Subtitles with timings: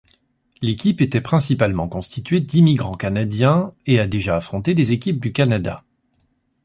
[0.63, 5.83] L'équipe était principalement constituée d'immigrants canadiens et a déjà affronté des équipes du Canada.